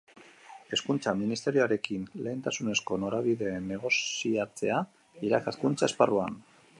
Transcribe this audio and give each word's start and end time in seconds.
Hezkuntza 0.75 1.11
Ministerioarekin 1.17 2.07
lehentasunezko 2.27 2.97
norabideen 3.03 3.69
negoziatzea, 3.73 4.83
irakaskuntza 5.31 5.91
esparruan. 5.93 6.45